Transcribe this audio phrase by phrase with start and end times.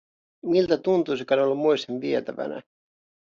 [0.43, 2.61] Miltä tuntuisikaan olla moisen vietävänä?